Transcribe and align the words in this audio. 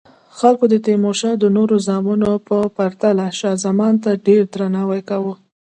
خلکو 0.37 0.65
د 0.69 0.75
تیمورشاه 0.85 1.35
د 1.39 1.45
نورو 1.57 1.75
زامنو 1.87 2.31
په 2.47 2.57
پرتله 2.77 3.25
شاه 3.39 3.55
زمان 3.65 3.93
ته 4.03 4.11
ډیر 4.25 4.41
درناوی 4.53 5.01
کاوه. 5.09 5.33